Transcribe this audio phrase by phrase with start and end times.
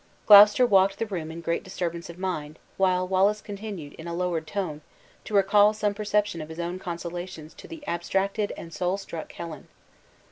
[0.25, 4.47] Gloucester walked the room in great disturbance of mind, while Wallace continued, in a lowered
[4.47, 4.81] tone,
[5.25, 9.67] to recall some perception of his own consolations to the abstracted and soul struck Helen.